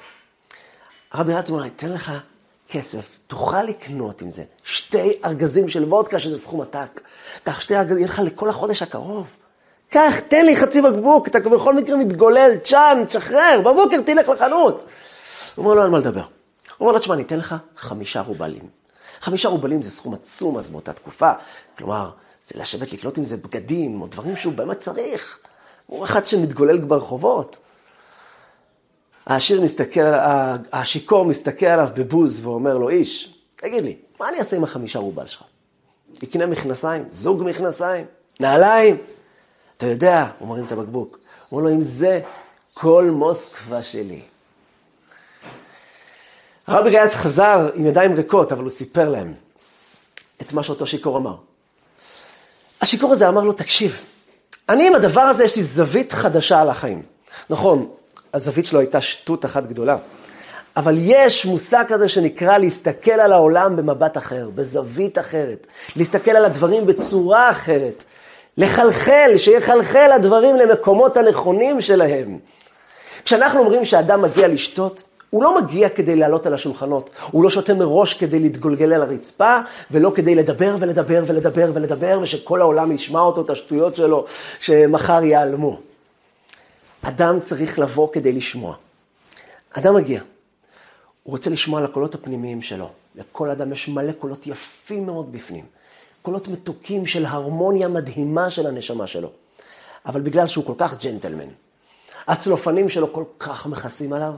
הרבי 1.11 1.33
רץ 1.33 1.49
אומר 1.49 1.61
לו, 1.61 1.67
אתן 1.67 1.89
לך 1.89 2.11
כסף, 2.69 3.19
תוכל 3.27 3.63
לקנות 3.63 4.21
עם 4.21 4.31
זה 4.31 4.43
שתי 4.63 5.19
ארגזים 5.25 5.69
של 5.69 5.83
וודקה, 5.83 6.19
שזה 6.19 6.37
סכום 6.37 6.61
עתק. 6.61 7.01
קח 7.43 7.61
שתי 7.61 7.77
ארגזים, 7.77 7.97
יהיה 7.97 8.07
לך 8.07 8.21
לכל 8.25 8.49
החודש 8.49 8.81
הקרוב. 8.81 9.27
קח, 9.91 10.19
תן 10.19 10.45
לי 10.45 10.55
חצי 10.55 10.81
בקבוק, 10.81 11.27
אתה 11.27 11.39
בכל 11.39 11.75
מקרה 11.75 11.97
מתגולל, 11.97 12.57
צ'אן, 12.63 13.03
תשחרר, 13.07 13.61
בבוקר 13.65 14.01
תלך 14.01 14.29
לחנות. 14.29 14.83
הוא 15.55 15.65
אומר 15.65 15.75
לו, 15.75 15.83
אין 15.83 15.91
מה 15.91 15.97
לדבר. 15.97 16.21
הוא 16.21 16.27
אומר 16.79 16.91
לו, 16.91 16.99
תשמע, 16.99 17.15
אני 17.15 17.23
אתן 17.23 17.37
לך 17.37 17.55
חמישה 17.77 18.21
רובלים. 18.21 18.69
חמישה 19.21 19.49
רובלים 19.49 19.81
זה 19.81 19.89
סכום 19.89 20.13
עצום 20.13 20.57
אז 20.57 20.69
באותה 20.69 20.93
תקופה. 20.93 21.31
כלומר, 21.77 22.09
זה 22.47 22.59
לשבת 22.59 22.93
לקלוט 22.93 23.17
עם 23.17 23.23
זה 23.23 23.37
בגדים, 23.37 24.01
או 24.01 24.07
דברים 24.07 24.35
שהוא 24.35 24.53
באמת 24.53 24.79
צריך. 24.79 25.37
הוא 25.87 26.05
אחד 26.05 26.27
שמתגולל 26.27 26.77
ברחובות. 26.77 27.57
העשיר 29.25 29.61
מסתכל, 29.61 30.13
השיכור 30.73 31.25
מסתכל 31.25 31.65
עליו 31.65 31.87
בבוז 31.93 32.45
ואומר 32.45 32.77
לו, 32.77 32.89
איש, 32.89 33.33
תגיד 33.55 33.83
לי, 33.83 33.97
מה 34.19 34.29
אני 34.29 34.39
אעשה 34.39 34.55
עם 34.55 34.63
החמישה 34.63 34.99
רובל 34.99 35.27
שלך? 35.27 35.43
יקנה 36.21 36.45
מכנסיים, 36.45 37.05
זוג 37.11 37.43
מכנסיים, 37.43 38.05
נעליים. 38.39 38.97
אתה 39.81 39.89
יודע, 39.89 40.25
הוא 40.39 40.47
מרים 40.47 40.65
את 40.65 40.71
הבקבוק. 40.71 41.19
הוא 41.49 41.59
אומר 41.59 41.69
לו, 41.69 41.75
אם 41.75 41.81
זה 41.81 42.21
כל 42.73 43.09
מוסקבה 43.13 43.83
שלי. 43.83 44.21
הרבי 46.67 46.89
ריאץ 46.89 47.15
חזר 47.15 47.69
עם 47.73 47.85
ידיים 47.85 48.13
ריקות, 48.13 48.51
אבל 48.51 48.61
הוא 48.61 48.69
סיפר 48.69 49.09
להם 49.09 49.33
את 50.41 50.53
מה 50.53 50.63
שאותו 50.63 50.87
שיכור 50.87 51.17
אמר. 51.17 51.35
השיכור 52.81 53.11
הזה 53.11 53.29
אמר 53.29 53.43
לו, 53.43 53.53
תקשיב, 53.53 54.01
אני 54.69 54.87
עם 54.87 54.95
הדבר 54.95 55.21
הזה 55.21 55.43
יש 55.43 55.55
לי 55.55 55.63
זווית 55.63 56.13
חדשה 56.13 56.61
על 56.61 56.69
החיים. 56.69 57.03
נכון, 57.49 57.89
הזווית 58.33 58.65
שלו 58.65 58.79
הייתה 58.79 59.01
שטות 59.01 59.45
אחת 59.45 59.67
גדולה, 59.67 59.97
אבל 60.75 60.95
יש 60.97 61.45
מושג 61.45 61.83
כזה 61.87 62.07
שנקרא 62.07 62.57
להסתכל 62.57 63.11
על 63.11 63.33
העולם 63.33 63.75
במבט 63.75 64.17
אחר, 64.17 64.49
בזווית 64.55 65.19
אחרת, 65.19 65.67
להסתכל 65.95 66.31
על 66.31 66.45
הדברים 66.45 66.85
בצורה 66.85 67.51
אחרת, 67.51 68.03
לחלחל, 68.57 69.31
שיחלחל 69.37 70.11
הדברים 70.11 70.55
למקומות 70.55 71.17
הנכונים 71.17 71.81
שלהם. 71.81 72.39
כשאנחנו 73.25 73.59
אומרים 73.59 73.85
שאדם 73.85 74.21
מגיע 74.21 74.47
לשתות, 74.47 75.03
הוא 75.29 75.43
לא 75.43 75.61
מגיע 75.61 75.89
כדי 75.89 76.15
לעלות 76.15 76.45
על 76.45 76.53
השולחנות, 76.53 77.09
הוא 77.31 77.43
לא 77.43 77.49
שותה 77.49 77.73
מראש 77.73 78.13
כדי 78.13 78.39
להתגולגל 78.39 78.93
על 78.93 79.01
הרצפה, 79.01 79.59
ולא 79.91 80.11
כדי 80.15 80.35
לדבר 80.35 80.75
ולדבר 80.79 81.23
ולדבר 81.27 81.71
ולדבר, 81.73 82.19
ושכל 82.21 82.61
העולם 82.61 82.91
ישמע 82.91 83.19
אותו, 83.19 83.41
את 83.41 83.49
השטויות 83.49 83.95
שלו, 83.95 84.25
שמחר 84.59 85.23
ייעלמו. 85.23 85.79
אדם 87.01 87.39
צריך 87.39 87.79
לבוא 87.79 88.11
כדי 88.11 88.33
לשמוע. 88.33 88.75
אדם 89.71 89.95
מגיע, 89.95 90.21
הוא 91.23 91.31
רוצה 91.31 91.49
לשמוע 91.49 91.79
על 91.79 91.85
הקולות 91.85 92.15
הפנימיים 92.15 92.61
שלו. 92.61 92.89
לכל 93.15 93.49
אדם 93.49 93.71
יש 93.73 93.89
מלא 93.89 94.11
קולות 94.11 94.47
יפים 94.47 95.05
מאוד 95.05 95.31
בפנים. 95.31 95.65
קולות 96.21 96.47
מתוקים 96.47 97.05
של 97.05 97.25
הרמוניה 97.25 97.87
מדהימה 97.87 98.49
של 98.49 98.67
הנשמה 98.67 99.07
שלו. 99.07 99.31
אבל 100.05 100.21
בגלל 100.21 100.47
שהוא 100.47 100.65
כל 100.65 100.73
כך 100.77 101.03
ג'נטלמן, 101.03 101.49
הצלופנים 102.27 102.89
שלו 102.89 103.13
כל 103.13 103.23
כך 103.39 103.65
מכסים 103.65 104.13
עליו, 104.13 104.33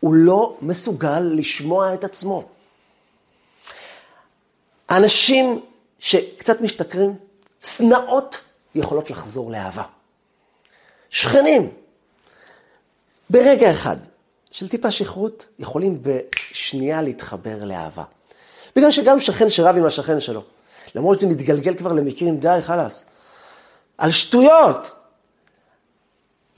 הוא 0.00 0.14
לא 0.14 0.56
מסוגל 0.60 1.20
לשמוע 1.20 1.94
את 1.94 2.04
עצמו. 2.04 2.44
האנשים 4.88 5.60
שקצת 5.98 6.60
משתכרים, 6.60 7.16
שנאות 7.62 8.40
יכולות 8.74 9.10
לחזור 9.10 9.50
לאהבה. 9.50 9.82
שכנים, 11.10 11.70
ברגע 13.30 13.70
אחד 13.70 13.96
של 14.50 14.68
טיפה 14.68 14.90
שכרות, 14.90 15.48
יכולים 15.58 16.02
בשנייה 16.02 17.02
להתחבר 17.02 17.64
לאהבה. 17.64 18.04
בגלל 18.76 18.90
שגם 18.90 19.20
שכן 19.20 19.48
שרב 19.48 19.76
עם 19.76 19.84
השכן 19.84 20.20
שלו, 20.20 20.42
למרות 20.94 21.20
שזה 21.20 21.28
מתגלגל 21.28 21.74
כבר 21.74 21.92
למקרים 21.92 22.36
די 22.40 22.58
חלאס, 22.62 23.06
על 23.98 24.10
שטויות. 24.10 24.90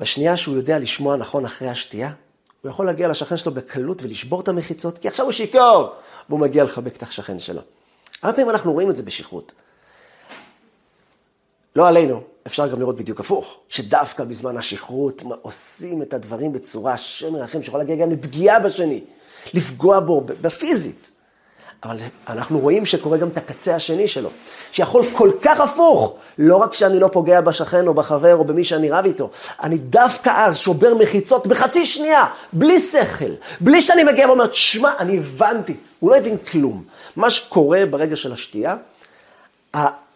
בשנייה 0.01 0.37
שהוא 0.37 0.57
יודע 0.57 0.79
לשמוע 0.79 1.17
נכון 1.17 1.45
אחרי 1.45 1.69
השתייה, 1.69 2.13
הוא 2.63 2.71
יכול 2.71 2.87
להגיע 2.87 3.09
לשכן 3.09 3.37
שלו 3.37 3.55
בקלות 3.55 4.03
ולשבור 4.03 4.41
את 4.41 4.49
המחיצות, 4.49 4.99
כי 4.99 5.09
עכשיו 5.09 5.25
הוא 5.25 5.33
שיכור, 5.33 5.93
והוא 6.29 6.41
מגיע 6.41 6.65
לחבק 6.65 6.97
את 6.97 7.03
השכן 7.03 7.39
שלו. 7.39 7.61
הרבה 8.23 8.37
פעמים 8.37 8.51
אנחנו 8.51 8.73
רואים 8.73 8.91
את 8.91 8.97
זה 8.97 9.03
בשכרות. 9.03 9.53
לא 11.77 11.89
עלינו, 11.89 12.23
אפשר 12.47 12.67
גם 12.67 12.81
לראות 12.81 12.97
בדיוק 12.97 13.21
הפוך, 13.21 13.59
שדווקא 13.69 14.25
בזמן 14.25 14.57
השכרות 14.57 15.23
עושים 15.43 16.03
את 16.03 16.13
הדברים 16.13 16.53
בצורה 16.53 16.93
השם 16.93 17.33
מרחם, 17.33 17.63
שיכול 17.63 17.81
להגיע 17.81 17.97
גם 17.97 18.11
לפגיעה 18.11 18.61
בשני, 18.61 19.05
לפגוע 19.55 20.01
בו 20.01 20.21
בפיזית. 20.21 21.11
אבל 21.85 21.97
אנחנו 22.29 22.59
רואים 22.59 22.87
שקורה 22.87 23.19
גם 23.19 23.29
את 23.29 23.39
הקצה 23.39 23.75
השני 23.75 24.09
שלו, 24.09 24.31
שיכול 24.73 25.03
כל 25.13 25.31
כך 25.43 25.61
הפוך, 25.61 26.15
לא 26.39 26.57
רק 26.57 26.75
שאני 26.75 27.01
לא 27.01 27.09
פוגע 27.13 27.41
בשכן 27.41 27.87
או 27.87 27.95
בחבר 27.95 28.37
או 28.37 28.45
במי 28.45 28.65
שאני 28.65 28.91
רב 28.91 29.05
איתו, 29.05 29.31
אני 29.63 29.79
דווקא 29.79 30.33
אז 30.37 30.57
שובר 30.57 30.95
מחיצות 30.95 31.47
בחצי 31.47 31.87
שנייה, 31.87 32.27
בלי 32.53 32.81
שכל, 32.81 33.31
בלי 33.61 33.81
שאני 33.81 34.05
מגיע 34.05 34.29
ואומר, 34.29 34.53
שמע, 34.53 34.91
אני 34.99 35.19
הבנתי, 35.19 35.77
הוא 36.01 36.11
לא 36.11 36.17
הבין 36.17 36.37
כלום. 36.39 36.85
מה 37.17 37.31
שקורה 37.31 37.87
ברגע 37.91 38.17
של 38.17 38.33
השתייה, 38.33 38.77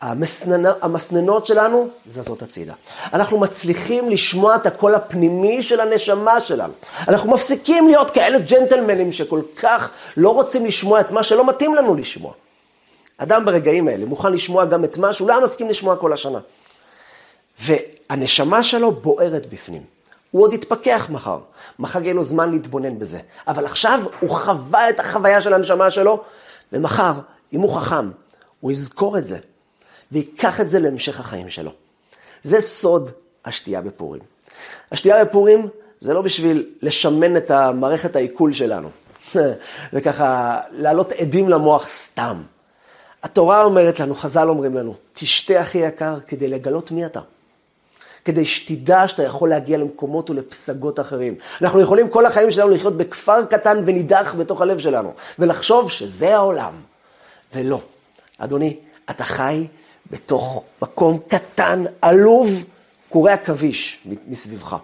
המסננות 0.01 1.47
שלנו 1.47 1.89
זזות 2.07 2.43
הצידה. 2.43 2.75
אנחנו 3.13 3.39
מצליחים 3.39 4.11
לשמוע 4.11 4.57
את 4.57 4.67
הקול 4.67 4.95
הפנימי 4.95 5.63
של 5.63 5.81
הנשמה 5.81 6.41
שלנו. 6.41 6.73
אנחנו 7.09 7.31
מפסיקים 7.31 7.87
להיות 7.87 8.11
כאלה 8.11 8.39
ג'נטלמנים 8.39 9.13
שכל 9.13 9.41
כך 9.57 9.91
לא 10.17 10.35
רוצים 10.35 10.67
לשמוע 10.67 11.01
את 11.01 11.13
מה 11.13 11.23
שלא 11.23 11.47
מתאים 11.47 11.75
לנו 11.75 11.95
לשמוע. 11.95 12.33
אדם 13.19 13.45
ברגעים 13.45 13.89
האלה 13.89 14.07
מוכן 14.07 14.33
לשמוע 14.33 14.65
גם 14.65 14.85
את 14.85 14.99
מה 14.99 15.13
שהוא 15.13 15.29
לא 15.29 15.45
מסכים 15.45 15.69
לשמוע 15.69 15.97
כל 15.97 16.13
השנה. 16.13 16.39
והנשמה 17.61 18.63
שלו 18.63 18.93
בוערת 18.93 19.47
בפנים. 19.47 19.83
הוא 20.31 20.43
עוד 20.43 20.53
יתפכח 20.53 21.07
מחר, 21.11 21.39
מחר 21.79 22.03
יהיה 22.03 22.15
לו 22.15 22.23
זמן 22.23 22.51
להתבונן 22.51 22.99
בזה. 22.99 23.19
אבל 23.49 23.65
עכשיו 23.65 24.01
הוא 24.21 24.31
חווה 24.31 24.91
את 24.91 25.01
החוויה 25.01 25.41
של 25.41 25.55
הנשמה 25.55 25.91
שלו, 25.91 26.23
ומחר, 26.73 27.13
אם 27.53 27.61
הוא 27.61 27.81
חכם, 27.81 28.11
הוא 28.61 28.73
יזכור 28.73 29.19
את 29.19 29.25
זה, 29.25 29.39
ויקח 30.13 30.61
את 30.61 30.71
זה 30.71 30.79
להמשך 30.79 31.21
החיים 31.21 31.51
שלו. 31.51 31.71
זה 32.43 32.61
סוד 32.61 33.11
השתייה 33.45 33.81
בפורים. 33.81 34.23
השתייה 34.93 35.25
בפורים 35.25 35.69
זה 36.01 36.15
לא 36.15 36.23
בשביל 36.23 36.67
לשמן 36.83 37.37
את 37.37 37.51
המערכת 37.51 38.17
העיכול 38.17 38.53
שלנו, 38.53 38.89
וככה 39.93 40.61
להעלות 40.73 41.13
עדים 41.13 41.49
למוח 41.49 41.89
סתם. 41.89 42.43
התורה 43.23 43.65
אומרת 43.65 44.01
לנו, 44.01 44.15
חז"ל 44.15 44.49
אומרים 44.49 44.75
לנו, 44.75 44.95
תשתה 45.13 45.61
הכי 45.61 45.79
יקר 45.79 46.19
כדי 46.27 46.49
לגלות 46.49 46.91
מי 46.91 47.07
אתה. 47.07 47.21
כדי 48.25 48.47
שתדע 48.47 49.09
שאתה 49.09 49.23
יכול 49.23 49.49
להגיע 49.51 49.79
למקומות 49.79 50.31
ולפסגות 50.31 51.01
אחרים. 51.01 51.35
אנחנו 51.63 51.81
יכולים 51.81 52.09
כל 52.09 52.27
החיים 52.27 52.51
שלנו 52.51 52.71
לחיות 52.71 52.97
בכפר 52.97 53.45
קטן 53.45 53.83
ונידח 53.87 54.35
בתוך 54.39 54.61
הלב 54.61 54.79
שלנו, 54.79 55.13
ולחשוב 55.39 55.91
שזה 55.91 56.37
העולם. 56.37 56.73
ולא. 57.55 57.81
אדוני, 58.39 58.77
אתה 59.11 59.25
חי 59.25 59.67
בתוך 60.11 60.63
מקום 60.83 61.19
קטן, 61.29 61.85
עלוב, 62.03 62.65
קורע 63.09 63.33
עכביש 63.33 64.07
מסביבך. 64.29 64.77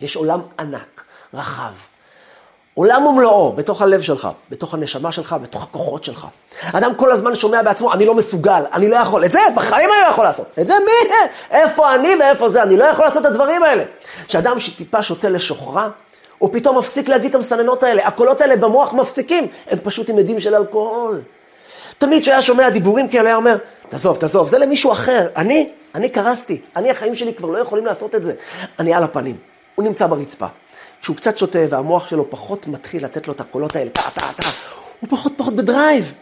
יש 0.00 0.16
עולם 0.16 0.40
ענק, 0.58 1.04
רחב. 1.34 1.72
עולם 2.74 3.06
ומלואו, 3.06 3.52
בתוך 3.52 3.82
הלב 3.82 4.00
שלך, 4.00 4.28
בתוך 4.50 4.74
הנשמה 4.74 5.12
שלך, 5.12 5.36
בתוך 5.42 5.62
הכוחות 5.62 6.04
שלך. 6.04 6.26
אדם 6.72 6.94
כל 6.94 7.12
הזמן 7.12 7.34
שומע 7.34 7.62
בעצמו, 7.62 7.92
אני 7.92 8.06
לא 8.06 8.14
מסוגל, 8.14 8.62
אני 8.72 8.88
לא 8.88 8.96
יכול. 8.96 9.24
את 9.24 9.32
זה 9.32 9.38
בחיים 9.54 9.90
אני 9.92 10.00
לא 10.00 10.06
יכול 10.06 10.24
לעשות. 10.24 10.46
את 10.60 10.68
זה 10.68 10.74
מי? 10.84 11.14
איפה 11.50 11.94
אני 11.94 12.14
ואיפה 12.20 12.48
זה? 12.48 12.62
אני 12.62 12.76
לא 12.76 12.84
יכול 12.84 13.04
לעשות 13.04 13.26
את 13.26 13.30
הדברים 13.30 13.62
האלה. 13.62 13.84
כשאדם 14.28 14.58
שטיפה 14.58 15.02
שותה 15.02 15.28
לשוכרה, 15.28 15.88
הוא 16.38 16.50
פתאום 16.52 16.78
מפסיק 16.78 17.08
להגיד 17.08 17.28
את 17.28 17.34
המסננות 17.34 17.82
האלה. 17.82 18.06
הקולות 18.06 18.40
האלה 18.40 18.56
במוח 18.56 18.92
מפסיקים, 18.92 19.46
הם 19.70 19.78
פשוט 19.82 20.10
עם 20.10 20.18
עדים 20.18 20.40
של 20.40 20.54
אלכוהול. 20.54 21.20
תמיד 21.98 22.22
כשהיה 22.22 22.42
שומע 22.42 22.70
דיבורים 22.70 23.08
כאלה, 23.08 23.28
היה 23.28 23.36
אומר, 23.36 23.56
תעזוב, 23.92 24.16
תעזוב, 24.16 24.48
זה 24.48 24.58
למישהו 24.58 24.92
אחר. 24.92 25.28
אני, 25.36 25.70
אני 25.94 26.08
קרסתי. 26.08 26.60
אני, 26.76 26.90
החיים 26.90 27.14
שלי 27.14 27.34
כבר 27.34 27.48
לא 27.50 27.58
יכולים 27.58 27.86
לעשות 27.86 28.14
את 28.14 28.24
זה. 28.24 28.32
אני 28.78 28.94
על 28.94 29.02
הפנים. 29.02 29.36
הוא 29.74 29.84
נמצא 29.84 30.06
ברצפה. 30.06 30.46
כשהוא 31.02 31.16
קצת 31.16 31.38
שותה 31.38 31.58
והמוח 31.70 32.08
שלו 32.08 32.30
פחות 32.30 32.66
מתחיל 32.66 33.04
לתת 33.04 33.28
לו 33.28 33.32
את 33.32 33.40
הקולות 33.40 33.76
האלה, 33.76 33.90
טה, 33.90 34.02
טה, 34.14 34.20
טה, 34.36 34.48
הוא 35.00 35.10
פחות 35.10 35.32
פחות 35.36 35.56
בדרייב. 35.56 36.12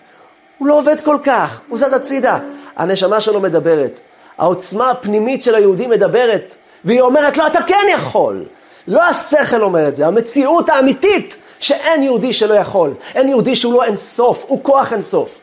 הוא 0.58 0.68
לא 0.68 0.78
עובד 0.78 1.00
כל 1.00 1.16
כך, 1.24 1.60
הוא 1.68 1.78
זז 1.78 1.92
הצידה. 1.92 2.38
הנשמה 2.76 3.20
שלו 3.20 3.40
מדברת. 3.40 4.00
העוצמה 4.38 4.90
הפנימית 4.90 5.42
של 5.42 5.54
היהודי 5.54 5.86
מדברת, 5.86 6.54
והיא 6.84 7.00
אומרת 7.00 7.38
לו, 7.38 7.46
אתה 7.46 7.62
כן 7.62 7.86
יכול. 7.92 8.44
לא 8.88 9.02
השכל 9.02 9.62
אומר 9.62 9.88
את 9.88 9.96
זה, 9.96 10.06
המציאות 10.06 10.68
האמיתית 10.68 11.36
שאין 11.60 12.02
יהודי 12.02 12.32
שלא 12.32 12.54
יכול. 12.54 12.94
אין 13.14 13.28
יהודי 13.28 13.56
שהוא 13.56 13.74
לא 13.74 13.84
אינסוף, 13.84 14.44
הוא 14.48 14.64
כוח 14.64 14.92
אינסוף. 14.92 15.40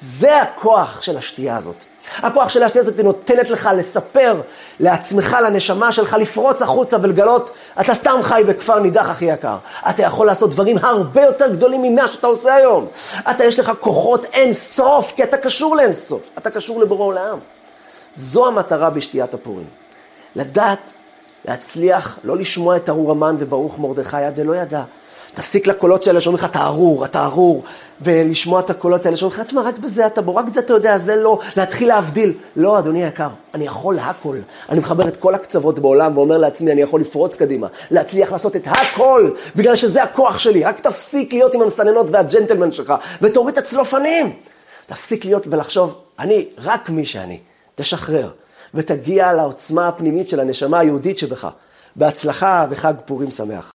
זה 0.00 0.42
הכוח 0.42 1.02
של 1.02 1.16
השתייה 1.16 1.56
הזאת. 1.56 1.84
הכוח 2.16 2.48
של 2.48 2.62
השתייה 2.62 2.82
הזאת 2.82 3.00
נותנת 3.00 3.50
לך 3.50 3.70
לספר 3.76 4.40
לעצמך, 4.80 5.36
לנשמה 5.44 5.92
שלך, 5.92 6.16
לפרוץ 6.20 6.62
החוצה 6.62 6.96
ולגלות, 7.02 7.50
אתה 7.80 7.94
סתם 7.94 8.18
חי 8.22 8.42
בכפר 8.48 8.78
נידח 8.78 9.08
הכי 9.10 9.24
יקר. 9.24 9.56
אתה 9.90 10.02
יכול 10.02 10.26
לעשות 10.26 10.50
דברים 10.50 10.76
הרבה 10.82 11.22
יותר 11.22 11.48
גדולים 11.48 11.82
ממה 11.82 12.08
שאתה 12.08 12.26
עושה 12.26 12.54
היום. 12.54 12.86
אתה, 13.30 13.44
יש 13.44 13.58
לך 13.58 13.72
כוחות 13.80 14.24
אין 14.24 14.52
סוף, 14.52 15.12
כי 15.16 15.22
אתה 15.22 15.36
קשור 15.36 15.76
לאין 15.76 15.92
סוף. 15.92 16.30
אתה 16.38 16.50
קשור 16.50 16.80
לבורא 16.80 17.04
עולם. 17.04 17.38
זו 18.14 18.46
המטרה 18.46 18.90
בשתיית 18.90 19.34
הפורים. 19.34 19.66
לדעת, 20.36 20.92
להצליח, 21.44 22.18
לא 22.24 22.36
לשמוע 22.36 22.76
את 22.76 22.88
ארור 22.88 23.10
המן 23.10 23.36
וברוך 23.38 23.78
מרדכי 23.78 24.16
עד 24.16 24.40
דלא 24.40 24.56
ידע. 24.56 24.82
תפסיק 25.34 25.66
לקולות 25.66 26.06
האלה 26.06 26.20
שאומרים 26.20 26.44
לך, 26.44 26.50
אתה 26.50 26.64
ארור, 26.64 27.04
אתה 27.04 27.24
ארור, 27.24 27.62
ולשמוע 28.00 28.60
את 28.60 28.70
הקולות 28.70 29.06
האלה 29.06 29.16
שאומרים 29.16 29.40
לך, 29.40 29.46
תשמע, 29.46 29.62
רק 29.62 29.78
בזה 29.78 30.06
אתה 30.06 30.22
בו, 30.22 30.36
רק 30.36 30.48
זה 30.48 30.60
אתה 30.60 30.72
יודע, 30.72 30.98
זה 30.98 31.16
לא, 31.16 31.38
להתחיל 31.56 31.88
להבדיל. 31.88 32.32
לא, 32.56 32.78
אדוני 32.78 33.04
היקר, 33.04 33.28
אני 33.54 33.64
יכול 33.64 33.98
הכל. 33.98 34.36
אני 34.68 34.80
מחבר 34.80 35.08
את 35.08 35.16
כל 35.16 35.34
הקצוות 35.34 35.78
בעולם 35.78 36.16
ואומר 36.16 36.38
לעצמי, 36.38 36.72
אני 36.72 36.82
יכול 36.82 37.00
לפרוץ 37.00 37.36
קדימה, 37.36 37.66
להצליח 37.90 38.32
לעשות 38.32 38.56
את 38.56 38.66
הכל, 38.66 39.30
בגלל 39.56 39.76
שזה 39.76 40.02
הכוח 40.02 40.38
שלי. 40.38 40.64
רק 40.64 40.80
תפסיק 40.80 41.32
להיות 41.32 41.54
עם 41.54 41.60
המסננות 41.62 42.10
והג'נטלמן 42.10 42.72
שלך, 42.72 42.94
ותוריד 43.22 43.58
את 43.58 43.64
הצלופנים. 43.64 44.32
תפסיק 44.86 45.24
להיות 45.24 45.46
ולחשוב, 45.50 45.94
אני 46.18 46.46
רק 46.58 46.90
מי 46.90 47.06
שאני. 47.06 47.38
תשחרר, 47.74 48.30
ותגיע 48.74 49.32
לעוצמה 49.32 49.88
הפנימית 49.88 50.28
של 50.28 50.40
הנשמה 50.40 50.78
היהודית 50.78 51.18
שבך. 51.18 51.48
בהצלחה 51.96 52.66
וחג 52.70 52.94
פורים 53.04 53.30
שמח. 53.30 53.68